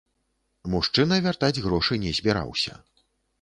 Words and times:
Мужчына 0.75 1.17
вяртаць 1.25 1.63
грошы 1.67 1.99
не 2.07 2.15
збіраўся. 2.21 2.73